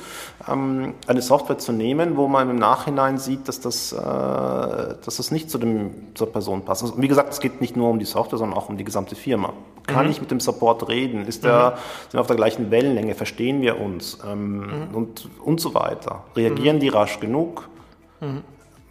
[0.47, 5.31] ähm, eine Software zu nehmen, wo man im Nachhinein sieht, dass das, äh, dass das
[5.31, 6.83] nicht zu dem, zur Person passt.
[6.83, 9.15] Also, wie gesagt, es geht nicht nur um die Software, sondern auch um die gesamte
[9.15, 9.53] Firma.
[9.85, 10.11] Kann mhm.
[10.11, 11.25] ich mit dem Support reden?
[11.25, 11.75] Ist der, mhm.
[12.03, 13.15] Sind wir auf der gleichen Wellenlänge?
[13.15, 14.19] Verstehen wir uns?
[14.25, 14.95] Ähm, mhm.
[14.95, 16.23] und, und so weiter.
[16.35, 16.81] Reagieren mhm.
[16.81, 17.67] die rasch genug?
[18.21, 18.43] Mhm.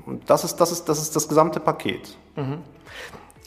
[0.04, 2.16] Und das ist, das, ist, das ist das gesamte Paket.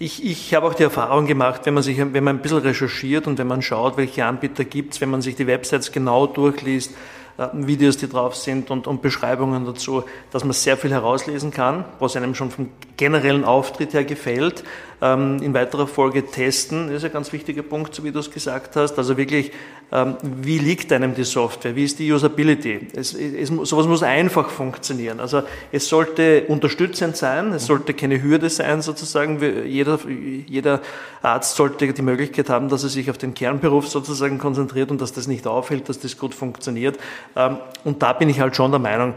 [0.01, 3.27] Ich, ich habe auch die Erfahrung gemacht, wenn man sich, wenn man ein bisschen recherchiert
[3.27, 6.95] und wenn man schaut, welche Anbieter gibt es, wenn man sich die Websites genau durchliest,
[7.37, 11.85] äh, Videos, die drauf sind und, und, Beschreibungen dazu, dass man sehr viel herauslesen kann,
[11.99, 14.63] was einem schon vom generellen Auftritt her gefällt.
[15.03, 18.75] Ähm, in weiterer Folge testen ist ein ganz wichtiger Punkt, so wie du es gesagt
[18.77, 18.97] hast.
[18.97, 19.51] Also wirklich,
[19.91, 21.75] wie liegt einem die Software?
[21.75, 22.87] Wie ist die Usability?
[22.95, 25.19] Es, es, sowas muss einfach funktionieren.
[25.19, 29.41] Also es sollte unterstützend sein, es sollte keine Hürde sein sozusagen.
[29.65, 29.99] Jeder,
[30.47, 30.79] jeder
[31.21, 35.11] Arzt sollte die Möglichkeit haben, dass er sich auf den Kernberuf sozusagen konzentriert und dass
[35.11, 36.97] das nicht aufhält, dass das gut funktioniert.
[37.35, 39.13] Ähm, und da bin ich halt schon der Meinung,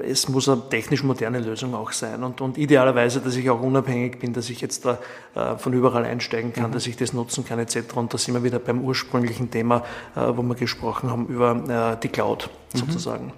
[0.00, 4.18] es muss eine technisch moderne Lösung auch sein und, und idealerweise, dass ich auch unabhängig
[4.18, 4.98] bin, dass ich jetzt da
[5.36, 6.74] äh, von überall einsteigen kann, mhm.
[6.74, 7.94] dass ich das nutzen kann etc.
[7.94, 9.84] Und da sind wir wieder beim ursprünglichen Thema,
[10.16, 12.50] äh, wo wir gesprochen haben über die Cloud.
[12.76, 13.26] Sozusagen.
[13.26, 13.32] Mhm.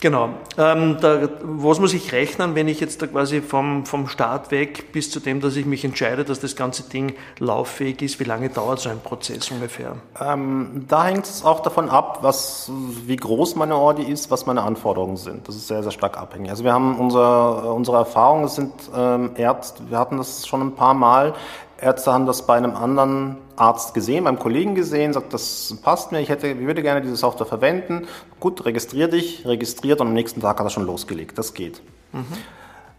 [0.00, 0.30] Genau.
[0.58, 4.92] Ähm, da, was muss ich rechnen, wenn ich jetzt da quasi vom, vom Start weg
[4.92, 8.20] bis zu dem, dass ich mich entscheide, dass das ganze Ding lauffähig ist?
[8.20, 9.96] Wie lange dauert so ein Prozess ungefähr?
[10.20, 12.70] Ähm, da hängt es auch davon ab, was,
[13.06, 15.46] wie groß meine Ordi ist, was meine Anforderungen sind.
[15.48, 16.50] Das ist sehr, sehr stark abhängig.
[16.50, 20.74] Also wir haben unser, unsere Erfahrungen, es sind ähm, Ärzte, wir hatten das schon ein
[20.74, 21.34] paar Mal,
[21.80, 26.20] Ärzte haben das bei einem anderen Arzt gesehen, beim Kollegen gesehen, sagt, das passt mir,
[26.20, 28.06] ich, hätte, ich würde gerne diese Software verwenden.
[28.38, 31.38] Gut, registrier dich, registriert und am nächsten Tag hat er schon losgelegt.
[31.38, 31.82] Das geht.
[32.12, 32.26] Mhm.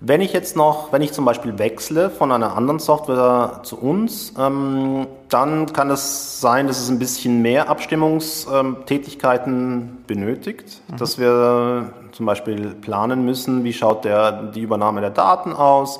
[0.03, 4.33] Wenn ich jetzt noch, wenn ich zum Beispiel wechsle von einer anderen Software zu uns,
[4.35, 10.97] ähm, dann kann es sein, dass es ein bisschen mehr Abstimmungstätigkeiten benötigt, mhm.
[10.97, 15.99] dass wir zum Beispiel planen müssen, wie schaut der, die Übernahme der Daten aus,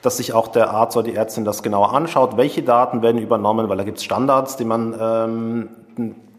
[0.00, 3.68] dass sich auch der Arzt oder die Ärztin das genauer anschaut, welche Daten werden übernommen,
[3.68, 5.68] weil da gibt es Standards, die man ähm,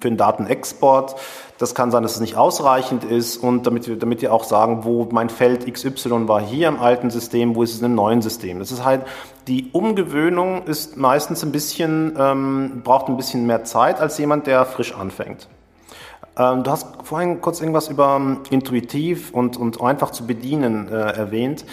[0.04, 1.16] für den Datenexport.
[1.58, 4.84] Das kann sein, dass es nicht ausreichend ist und damit wir, damit wir auch sagen,
[4.84, 8.60] wo mein Feld XY war hier im alten System, wo ist es im neuen System.
[8.60, 9.04] Das ist halt,
[9.48, 14.66] die Umgewöhnung ist meistens ein bisschen, ähm, braucht ein bisschen mehr Zeit als jemand, der
[14.66, 15.48] frisch anfängt.
[16.38, 20.96] Ähm, du hast vorhin kurz irgendwas über ähm, intuitiv und, und einfach zu bedienen äh,
[20.96, 21.66] erwähnt.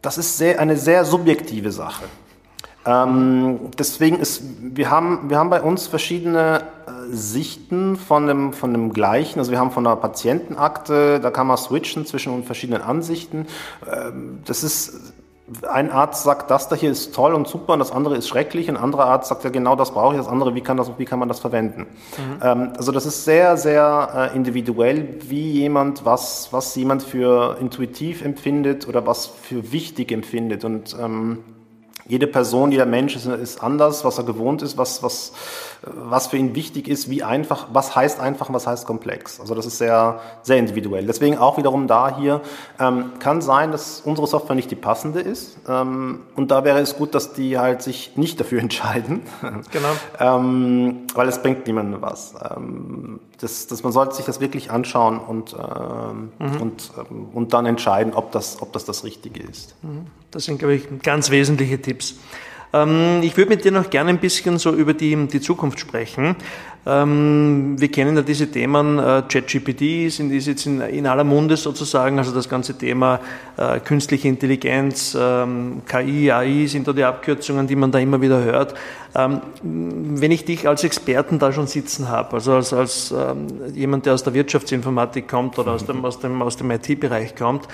[0.00, 2.04] Das ist sehr, eine sehr subjektive Sache.
[2.86, 8.72] Ähm, deswegen ist, wir haben, wir haben bei uns verschiedene äh, Sichten von dem, von
[8.72, 9.38] dem Gleichen.
[9.38, 13.46] Also wir haben von der Patientenakte, da kann man switchen zwischen verschiedenen Ansichten.
[13.90, 15.12] Ähm, das ist,
[15.68, 18.68] ein Arzt sagt, das da hier ist toll und super und das andere ist schrecklich.
[18.68, 21.04] Ein anderer Arzt sagt ja genau das brauche ich, das andere, wie kann, das, wie
[21.04, 21.86] kann man das verwenden?
[22.16, 22.40] Mhm.
[22.42, 28.24] Ähm, also das ist sehr, sehr äh, individuell, wie jemand, was, was jemand für intuitiv
[28.24, 30.64] empfindet oder was für wichtig empfindet.
[30.64, 31.38] Und ähm,
[32.10, 35.32] jede Person, jeder Mensch ist, ist, anders, was er gewohnt ist, was, was,
[35.82, 39.40] was für ihn wichtig ist, wie einfach, was heißt einfach und was heißt komplex.
[39.40, 41.06] Also das ist sehr, sehr individuell.
[41.06, 42.42] Deswegen auch wiederum da hier,
[42.78, 45.56] ähm, kann sein, dass unsere Software nicht die passende ist.
[45.66, 49.22] Ähm, und da wäre es gut, dass die halt sich nicht dafür entscheiden.
[49.70, 49.88] Genau.
[50.18, 52.34] ähm, weil es bringt niemandem was.
[52.54, 56.60] Ähm, das, das, man sollte sich das wirklich anschauen und, ähm, mhm.
[56.60, 59.74] und, ähm, und dann entscheiden, ob das, ob das das Richtige ist.
[59.82, 60.06] Mhm.
[60.30, 62.16] Das sind, glaube ich, ganz wesentliche Tipps.
[62.72, 66.36] Ähm, ich würde mit dir noch gerne ein bisschen so über die, die Zukunft sprechen.
[66.86, 72.32] Ähm, wir kennen ja diese Themen, äh, ChatGPT ist jetzt in, aller Munde sozusagen, also
[72.32, 73.20] das ganze Thema
[73.58, 78.42] äh, künstliche Intelligenz, ähm, KI, AI sind da die Abkürzungen, die man da immer wieder
[78.42, 78.74] hört.
[79.14, 83.12] Ähm, wenn ich dich als Experten da schon sitzen habe, also als, als
[83.74, 87.66] jemand, der aus der Wirtschaftsinformatik kommt oder aus dem, aus dem, aus dem IT-Bereich kommt,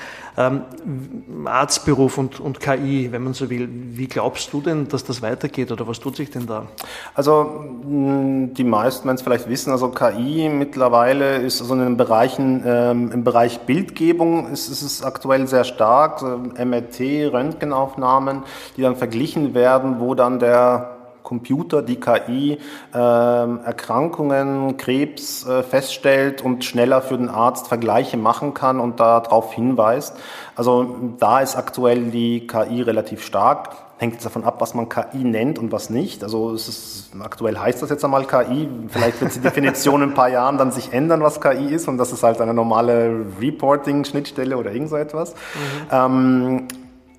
[1.44, 5.70] Arztberuf und, und KI, wenn man so will, wie glaubst du denn, dass das weitergeht
[5.72, 6.68] oder was tut sich denn da?
[7.14, 12.62] Also die meisten werden es vielleicht wissen, also KI mittlerweile ist also in den Bereichen,
[12.66, 18.42] ähm, im Bereich Bildgebung ist, ist es aktuell sehr stark, so MRT, Röntgenaufnahmen,
[18.76, 22.58] die dann verglichen werden, wo dann der Computer, die KI,
[22.94, 29.52] äh, Erkrankungen, Krebs äh, feststellt und schneller für den Arzt Vergleiche machen kann und darauf
[29.52, 30.16] hinweist.
[30.54, 33.85] Also da ist aktuell die KI relativ stark.
[33.98, 36.22] Hängt jetzt davon ab, was man KI nennt und was nicht.
[36.22, 38.68] Also es ist, aktuell heißt das jetzt einmal KI.
[38.88, 41.88] Vielleicht wird die Definition in ein paar Jahren dann sich ändern, was KI ist.
[41.88, 45.32] Und das ist halt eine normale Reporting-Schnittstelle oder irgend so etwas.
[45.32, 45.88] Mhm.
[45.90, 46.68] Ähm,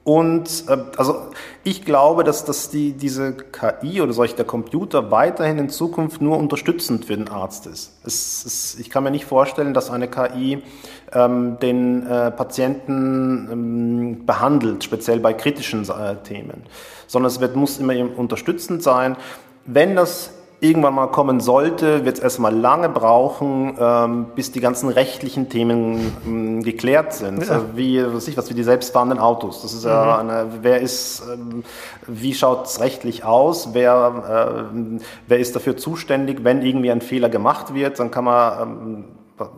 [0.07, 1.27] und äh, also
[1.65, 6.37] ich glaube, dass, dass die, diese KI oder solch der Computer weiterhin in Zukunft nur
[6.37, 7.91] unterstützend für den Arzt ist.
[8.05, 10.63] Es, es, ich kann mir nicht vorstellen, dass eine KI
[11.11, 16.63] ähm, den äh, Patienten ähm, behandelt, speziell bei kritischen äh, Themen,
[17.07, 19.17] sondern es wird, muss immer unterstützend sein.
[19.65, 24.89] Wenn das irgendwann mal kommen sollte, wird es erstmal lange brauchen, ähm, bis die ganzen
[24.89, 27.47] rechtlichen Themen ähm, geklärt sind.
[27.47, 27.61] Ja.
[27.75, 29.61] Wie, was ich, was wie die selbstfahrenden Autos.
[29.61, 31.63] Das ist ja eine, wer ist, ähm,
[32.07, 33.69] wie schaut es rechtlich aus?
[33.73, 37.99] Wer, äh, wer ist dafür zuständig, wenn irgendwie ein Fehler gemacht wird?
[37.99, 39.05] Dann kann man, ähm,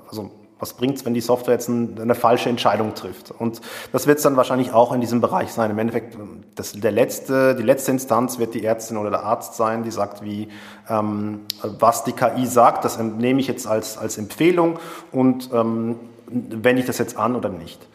[0.10, 3.32] also was bringt's, wenn die Software jetzt eine falsche Entscheidung trifft?
[3.32, 5.72] Und das wird es dann wahrscheinlich auch in diesem Bereich sein.
[5.72, 6.18] Im Endeffekt,
[6.56, 10.24] das, der letzte, die letzte Instanz wird die Ärztin oder der Arzt sein, die sagt,
[10.24, 10.50] wie,
[10.90, 12.84] ähm, was die KI sagt.
[12.84, 14.80] Das nehme ich jetzt als, als Empfehlung
[15.12, 15.96] und ähm,
[16.28, 17.88] wende ich das jetzt an oder nicht.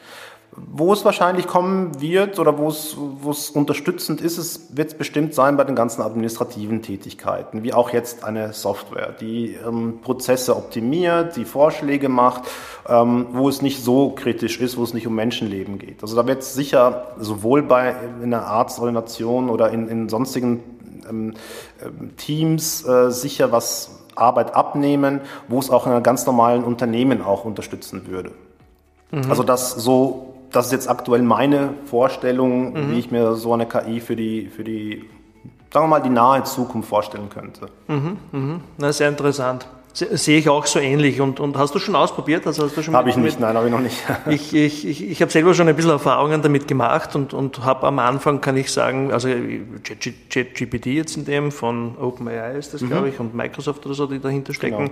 [0.57, 4.95] Wo es wahrscheinlich kommen wird oder wo es, wo es unterstützend ist, es wird es
[4.99, 10.57] bestimmt sein bei den ganzen administrativen Tätigkeiten, wie auch jetzt eine Software, die ähm, Prozesse
[10.57, 12.43] optimiert, die Vorschläge macht,
[12.89, 16.03] ähm, wo es nicht so kritisch ist, wo es nicht um Menschenleben geht.
[16.03, 20.63] Also da wird es sicher sowohl bei in der Arztordination oder in, in sonstigen
[21.09, 21.35] ähm,
[21.85, 27.23] ähm Teams äh, sicher was Arbeit abnehmen, wo es auch in einem ganz normalen Unternehmen
[27.23, 28.33] auch unterstützen würde.
[29.11, 29.31] Mhm.
[29.31, 32.91] Also das so das ist jetzt aktuell meine Vorstellung, mhm.
[32.91, 35.05] wie ich mir so eine KI für die, für die,
[35.73, 37.67] sagen wir mal, die nahe Zukunft vorstellen könnte.
[37.89, 38.61] Mhm, mhm.
[38.79, 39.67] Na, sehr interessant.
[39.97, 41.21] Sehe ich auch so ähnlich.
[41.21, 42.45] Und, und hast du schon ausprobiert?
[42.49, 43.97] Also hast du schon habe ich nicht, nein, habe ich noch nicht.
[44.29, 47.87] ich ich, ich, ich habe selber schon ein bisschen Erfahrungen damit gemacht und, und habe
[47.87, 49.29] am Anfang, kann ich sagen, also
[50.31, 52.89] ChatGPT jetzt in dem von OpenAI ist das, mhm.
[52.89, 54.91] glaube ich, und Microsoft oder so, die dahinter stecken,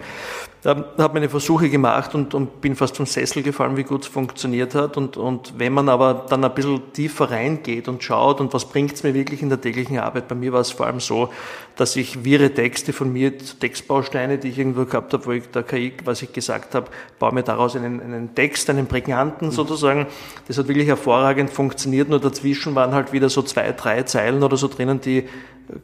[0.63, 0.85] genau.
[0.97, 4.07] da habe meine Versuche gemacht und, und bin fast vom Sessel gefallen, wie gut es
[4.07, 4.97] funktioniert hat.
[4.97, 8.95] Und, und wenn man aber dann ein bisschen tiefer reingeht und schaut und was bringt
[8.95, 11.31] es mir wirklich in der täglichen Arbeit, bei mir war es vor allem so,
[11.75, 15.65] dass ich wirre Texte von mir, Textbausteine, die ich irgendwo gehabt habe, wo ich der
[15.65, 16.87] KI, was ich gesagt habe,
[17.19, 19.53] baue mir daraus einen, einen Text, einen prägnanten mhm.
[19.53, 20.07] sozusagen.
[20.47, 24.57] Das hat wirklich hervorragend funktioniert, nur dazwischen waren halt wieder so zwei, drei Zeilen oder
[24.57, 25.29] so drinnen, die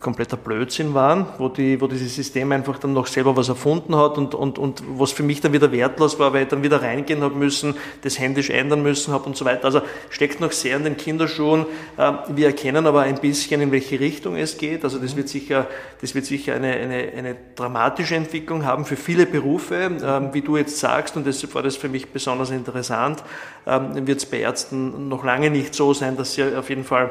[0.01, 4.19] kompletter Blödsinn waren, wo, die, wo dieses System einfach dann noch selber was erfunden hat
[4.19, 7.23] und, und, und was für mich dann wieder wertlos war, weil ich dann wieder reingehen
[7.23, 9.65] habe müssen, das händisch ändern müssen habe und so weiter.
[9.65, 11.67] Also steckt noch sehr in den Kinderschuhen.
[11.99, 14.85] Ähm, wir erkennen aber ein bisschen, in welche Richtung es geht.
[14.85, 15.67] Also das wird sicher,
[16.01, 19.91] das wird sicher eine, eine, eine dramatische Entwicklung haben für viele Berufe.
[20.03, 23.23] Ähm, wie du jetzt sagst, und das war das für mich besonders interessant,
[23.67, 27.11] ähm, wird es bei Ärzten noch lange nicht so sein, dass sie auf jeden Fall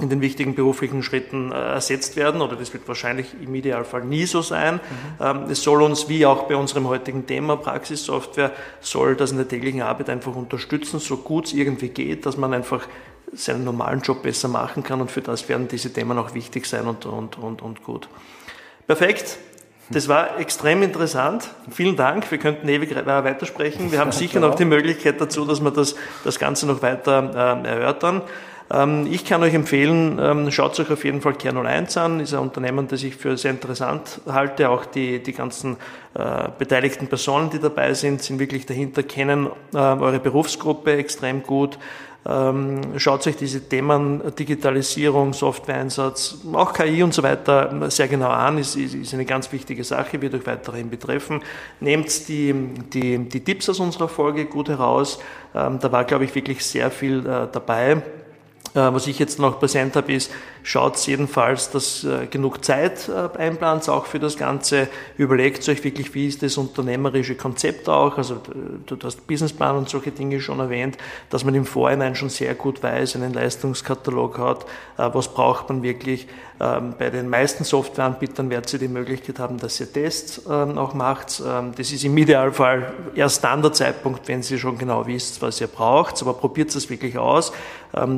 [0.00, 4.24] in den wichtigen beruflichen Schritten äh, ersetzt werden oder das wird wahrscheinlich im Idealfall nie
[4.24, 4.80] so sein.
[5.18, 5.50] Mhm.
[5.50, 9.82] Es soll uns, wie auch bei unserem heutigen Thema Praxissoftware, soll das in der täglichen
[9.82, 12.86] Arbeit einfach unterstützen, so gut es irgendwie geht, dass man einfach
[13.32, 16.86] seinen normalen Job besser machen kann und für das werden diese Themen auch wichtig sein
[16.86, 18.08] und, und, und, und gut.
[18.86, 19.38] Perfekt.
[19.92, 21.50] Das war extrem interessant.
[21.68, 22.30] Vielen Dank.
[22.30, 23.90] Wir könnten ewig weitersprechen.
[23.90, 27.68] Wir haben sicher noch die Möglichkeit dazu, dass wir das, das Ganze noch weiter äh,
[27.68, 28.22] erörtern.
[28.72, 32.20] Ähm, ich kann euch empfehlen, ähm, schaut euch auf jeden Fall Kern 01 an.
[32.20, 34.70] Ist ein Unternehmen, das ich für sehr interessant halte.
[34.70, 35.76] Auch die, die ganzen
[36.14, 41.78] äh, beteiligten Personen, die dabei sind, sind wirklich dahinter, kennen äh, eure Berufsgruppe extrem gut.
[42.28, 48.58] Ähm, schaut euch diese Themen Digitalisierung, Softwareeinsatz, auch KI und so weiter sehr genau an,
[48.58, 51.40] ist, ist eine ganz wichtige Sache, wird euch weiterhin betreffen.
[51.80, 52.54] Nehmt die,
[52.92, 55.18] die, die Tipps aus unserer Folge gut heraus.
[55.54, 58.02] da war, glaube ich, wirklich sehr viel äh, dabei.
[58.74, 60.30] Äh, was ich jetzt noch präsent habe, ist,
[60.62, 64.88] schaut jedenfalls, dass äh, genug Zeit äh, einplant, auch für das Ganze.
[65.16, 68.18] Überlegt euch wirklich, wie ist das unternehmerische Konzept auch.
[68.18, 68.40] Also
[68.86, 70.96] du hast Businessplan und solche Dinge schon erwähnt,
[71.30, 76.26] dass man im Vorhinein schon sehr gut weiß, einen Leistungskatalog hat, was braucht man wirklich.
[76.62, 80.92] Ähm, bei den meisten Softwareanbietern werdet ihr die Möglichkeit haben, dass ihr Tests ähm, auch
[80.92, 81.42] macht.
[81.44, 85.58] Ähm, das ist im Idealfall erst dann der Zeitpunkt, wenn ihr schon genau wisst, was
[85.62, 86.20] ihr braucht.
[86.20, 87.52] Aber probiert es wirklich aus,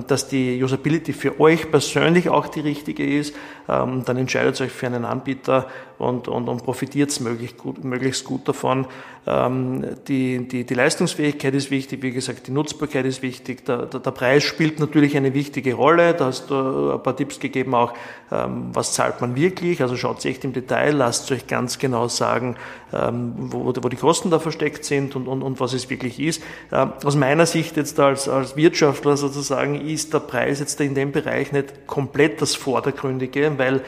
[0.07, 3.35] dass die Usability für euch persönlich auch die richtige ist.
[3.67, 5.69] Dann entscheidet euch für einen Anbieter
[5.99, 8.87] und, und, und profitiert möglichst gut, möglichst gut davon.
[9.25, 13.65] Die, die, die Leistungsfähigkeit ist wichtig, wie gesagt, die Nutzbarkeit ist wichtig.
[13.65, 16.15] Der, der, der Preis spielt natürlich eine wichtige Rolle.
[16.15, 17.95] Da hast du ein paar Tipps gegeben auch,
[18.33, 22.57] ähm, was zahlt man wirklich, also schaut echt im Detail, lasst euch ganz genau sagen,
[22.93, 26.43] ähm, wo, wo die Kosten da versteckt sind und, und, und was es wirklich ist.
[26.73, 31.13] Ähm, aus meiner Sicht jetzt als, als Wirtschaftler sozusagen ist der Preis jetzt in dem
[31.13, 33.83] Bereich nicht komplett das Vordergründige, weil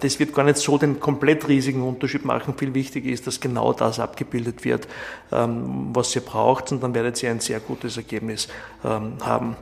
[0.00, 2.54] das wird gar nicht so den komplett riesigen Unterschied machen.
[2.58, 4.88] Viel wichtiger ist, dass genau das abgebildet wird,
[5.30, 8.48] was ihr braucht und dann werdet ihr ein sehr gutes Ergebnis
[8.82, 9.56] haben.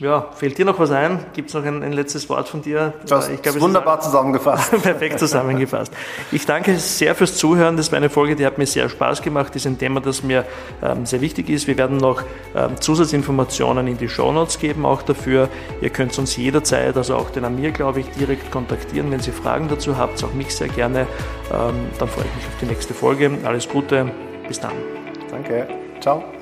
[0.00, 1.24] Ja, fällt dir noch was ein?
[1.34, 2.94] Gibt es noch ein, ein, letztes Wort von dir?
[3.06, 4.72] Das ich glaub, wunderbar zusammengefasst.
[4.82, 5.92] Perfekt zusammengefasst.
[6.32, 7.76] Ich danke sehr fürs Zuhören.
[7.76, 9.50] Das war eine Folge, die hat mir sehr Spaß gemacht.
[9.50, 10.44] Das ist ein Thema, das mir
[10.82, 11.68] ähm, sehr wichtig ist.
[11.68, 12.22] Wir werden noch
[12.56, 15.48] ähm, Zusatzinformationen in die Shownotes geben, auch dafür.
[15.80, 19.68] Ihr könnt uns jederzeit, also auch den Amir, glaube ich, direkt kontaktieren, wenn Sie Fragen
[19.68, 20.22] dazu habt.
[20.24, 21.06] Auch mich sehr gerne.
[21.52, 23.30] Ähm, dann freue ich mich auf die nächste Folge.
[23.44, 24.10] Alles Gute.
[24.48, 24.74] Bis dann.
[25.30, 25.68] Danke.
[26.00, 26.33] Ciao.